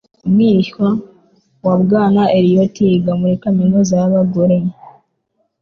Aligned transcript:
Umwishywa 0.25 0.87
wa 1.65 1.75
Bwana 1.81 2.21
Eliot 2.37 2.75
yiga 2.89 3.13
muri 3.21 3.35
kaminuza 3.43 3.93
y'abagore. 4.01 4.57